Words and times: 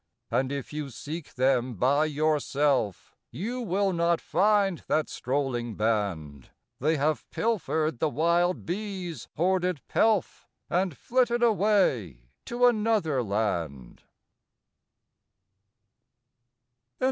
19 0.31 0.39
And 0.41 0.51
if 0.51 0.73
you 0.73 0.89
seek 0.89 1.35
them 1.35 1.75
by 1.75 2.05
yourself 2.05 3.15
You 3.29 3.61
will 3.61 3.93
not 3.93 4.19
find 4.19 4.79
that 4.87 5.09
strolling 5.09 5.75
band; 5.75 6.49
They 6.79 6.97
have 6.97 7.29
pilfered 7.29 7.99
the 7.99 8.09
wild 8.09 8.65
bees' 8.65 9.27
hoarded 9.35 9.79
pdf, 9.87 10.45
And 10.71 10.97
flitted 10.97 11.43
away 11.43 12.29
to 12.45 12.65
another 12.65 13.21
land. 13.21 14.01